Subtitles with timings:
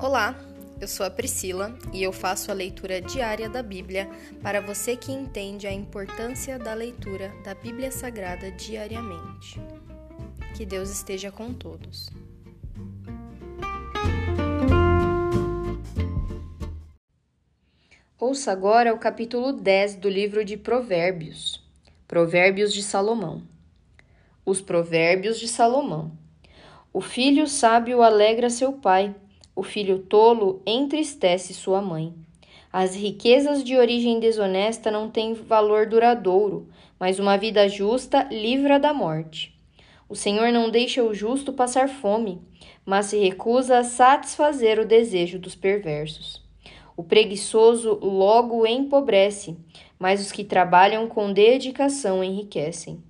[0.00, 0.38] Olá,
[0.80, 4.08] eu sou a Priscila e eu faço a leitura diária da Bíblia
[4.40, 9.60] para você que entende a importância da leitura da Bíblia Sagrada diariamente.
[10.56, 12.10] Que Deus esteja com todos.
[18.16, 21.60] Ouça agora o capítulo 10 do livro de Provérbios.
[22.06, 23.42] Provérbios de Salomão.
[24.46, 26.16] Os Provérbios de Salomão.
[26.92, 29.14] O filho sábio alegra seu pai,
[29.58, 32.14] o filho tolo entristece sua mãe.
[32.72, 38.94] As riquezas de origem desonesta não têm valor duradouro, mas uma vida justa livra da
[38.94, 39.52] morte.
[40.08, 42.40] O Senhor não deixa o justo passar fome,
[42.86, 46.40] mas se recusa a satisfazer o desejo dos perversos.
[46.96, 49.56] O preguiçoso logo empobrece,
[49.98, 53.02] mas os que trabalham com dedicação enriquecem.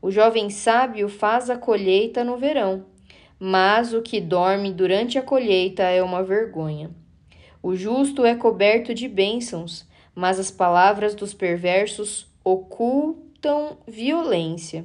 [0.00, 2.84] O jovem sábio faz a colheita no verão,
[3.38, 6.90] mas o que dorme durante a colheita é uma vergonha.
[7.62, 14.84] O justo é coberto de bênçãos, mas as palavras dos perversos ocultam violência.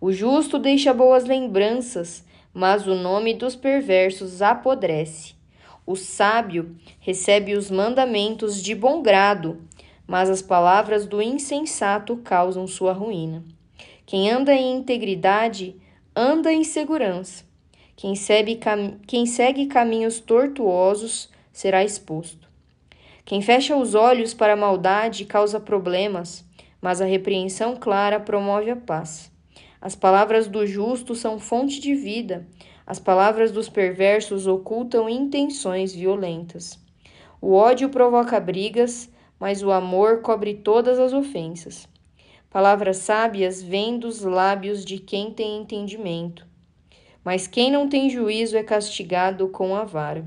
[0.00, 5.34] O justo deixa boas lembranças, mas o nome dos perversos apodrece.
[5.86, 9.62] O sábio recebe os mandamentos de bom grado,
[10.06, 13.44] mas as palavras do insensato causam sua ruína.
[14.04, 15.76] Quem anda em integridade
[16.14, 17.49] anda em segurança.
[18.00, 22.48] Quem segue, cam quem segue caminhos tortuosos será exposto.
[23.26, 26.42] Quem fecha os olhos para a maldade causa problemas,
[26.80, 29.30] mas a repreensão clara promove a paz.
[29.82, 32.48] As palavras do justo são fonte de vida,
[32.86, 36.82] as palavras dos perversos ocultam intenções violentas.
[37.38, 41.86] O ódio provoca brigas, mas o amor cobre todas as ofensas.
[42.48, 46.48] Palavras sábias vêm dos lábios de quem tem entendimento,
[47.24, 50.24] mas quem não tem juízo é castigado com a vara.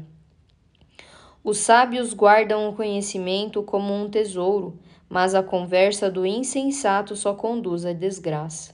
[1.44, 7.86] Os sábios guardam o conhecimento como um tesouro, mas a conversa do insensato só conduz
[7.86, 8.74] à desgraça.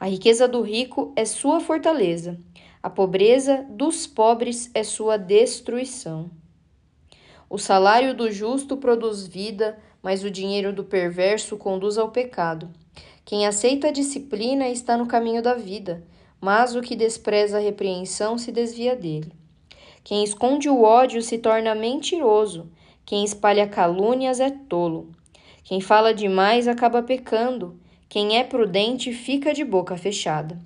[0.00, 2.40] A riqueza do rico é sua fortaleza,
[2.82, 6.30] a pobreza dos pobres é sua destruição.
[7.50, 12.70] O salário do justo produz vida, mas o dinheiro do perverso conduz ao pecado.
[13.24, 16.02] Quem aceita a disciplina está no caminho da vida,
[16.40, 19.32] mas o que despreza a repreensão se desvia dele.
[20.04, 22.70] Quem esconde o ódio se torna mentiroso,
[23.04, 25.10] quem espalha calúnias é tolo.
[25.64, 27.78] Quem fala demais acaba pecando,
[28.08, 30.58] quem é prudente fica de boca fechada.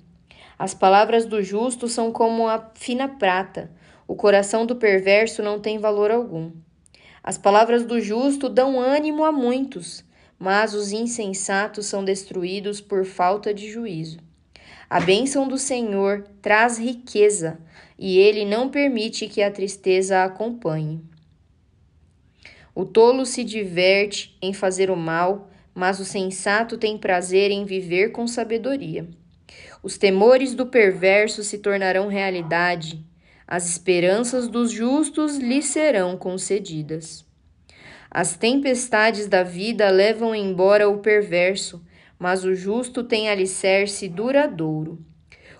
[0.57, 3.69] As palavras do justo são como a fina prata,
[4.07, 6.51] o coração do perverso não tem valor algum.
[7.23, 10.05] As palavras do justo dão ânimo a muitos,
[10.37, 14.19] mas os insensatos são destruídos por falta de juízo.
[14.89, 17.59] A bênção do Senhor traz riqueza,
[17.97, 21.01] e ele não permite que a tristeza a acompanhe.
[22.75, 28.11] O tolo se diverte em fazer o mal, mas o sensato tem prazer em viver
[28.11, 29.07] com sabedoria.
[29.81, 33.05] Os temores do perverso se tornarão realidade,
[33.47, 37.25] as esperanças dos justos lhe serão concedidas.
[38.09, 41.83] As tempestades da vida levam embora o perverso,
[42.17, 44.99] mas o justo tem alicerce duradouro.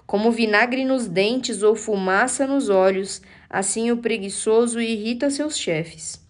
[0.06, 6.22] Como vinagre nos dentes ou fumaça nos olhos, assim o preguiçoso irrita seus chefes.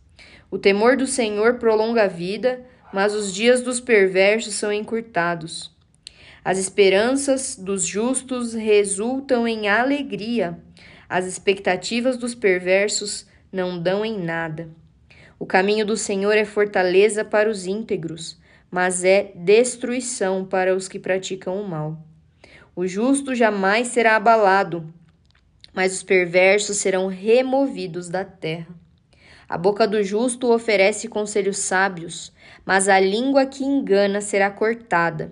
[0.50, 2.64] O temor do Senhor prolonga a vida,
[2.94, 5.72] mas os dias dos perversos são encurtados.
[6.46, 10.60] As esperanças dos justos resultam em alegria,
[11.10, 14.70] as expectativas dos perversos não dão em nada.
[15.38, 18.40] O caminho do Senhor é fortaleza para os íntegros,
[18.74, 21.96] mas é destruição para os que praticam o mal.
[22.76, 24.92] O justo jamais será abalado,
[25.72, 28.74] mas os perversos serão removidos da terra.
[29.48, 32.34] A boca do justo oferece conselhos sábios,
[32.66, 35.32] mas a língua que engana será cortada.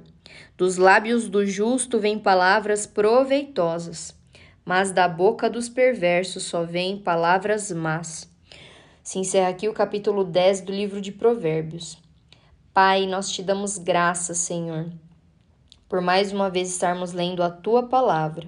[0.55, 4.15] Dos lábios do justo vêm palavras proveitosas,
[4.63, 8.31] mas da boca dos perversos só vêm palavras más.
[9.01, 11.97] Se encerra aqui o capítulo 10 do livro de Provérbios.
[12.73, 14.89] Pai, nós te damos graças, Senhor,
[15.89, 18.47] por mais uma vez estarmos lendo a tua palavra.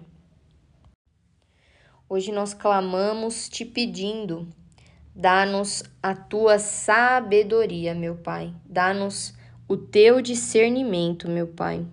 [2.08, 4.48] Hoje nós clamamos te pedindo,
[5.14, 9.34] dá-nos a tua sabedoria, meu Pai, dá-nos
[9.68, 11.86] o teu discernimento, meu Pai.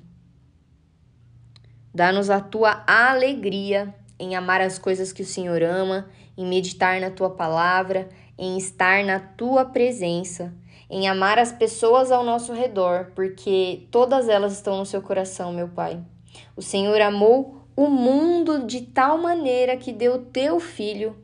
[1.93, 7.11] Dá-nos a tua alegria em amar as coisas que o Senhor ama, em meditar na
[7.11, 10.55] tua palavra, em estar na tua presença
[10.90, 15.69] em amar as pessoas ao nosso redor, porque todas elas estão no seu coração, meu
[15.69, 16.02] Pai.
[16.56, 21.16] O Senhor amou o mundo de tal maneira que deu teu filho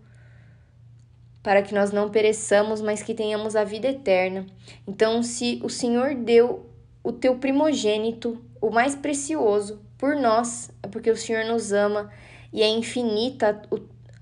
[1.43, 4.47] para que nós não pereçamos, mas que tenhamos a vida eterna.
[4.87, 6.69] Então, se o Senhor deu
[7.05, 12.11] o teu primogênito, o mais precioso, por nós, é porque o Senhor nos ama
[12.53, 13.63] e é infinita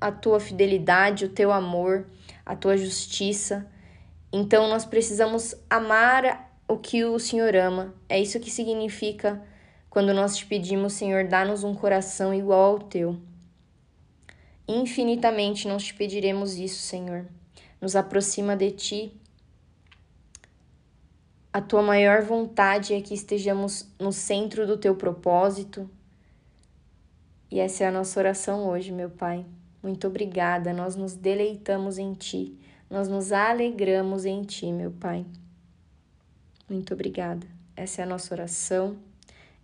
[0.00, 2.06] a tua fidelidade, o teu amor,
[2.44, 3.67] a tua justiça.
[4.37, 7.95] Então, nós precisamos amar o que o Senhor ama.
[8.09, 9.41] É isso que significa
[9.89, 13.17] quando nós te pedimos, Senhor, dá-nos um coração igual ao teu.
[14.67, 17.29] Infinitamente nós te pediremos isso, Senhor.
[17.81, 19.21] Nos aproxima de ti.
[21.53, 25.89] A tua maior vontade é que estejamos no centro do teu propósito.
[27.53, 29.47] E essa é a nossa oração hoje, meu Pai.
[29.81, 30.73] Muito obrigada.
[30.73, 32.59] Nós nos deleitamos em ti.
[32.94, 35.26] Nós nos alegramos em ti, meu Pai.
[36.70, 37.44] Muito obrigada.
[37.75, 38.96] Essa é a nossa oração.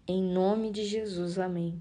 [0.05, 1.39] Em nome de Jesus.
[1.39, 1.81] Amém.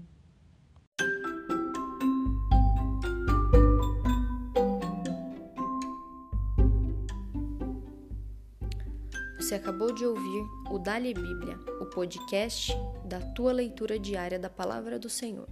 [9.40, 12.72] Você acabou de ouvir o Dali Bíblia, o podcast
[13.04, 15.48] da tua leitura diária da palavra do Senhor.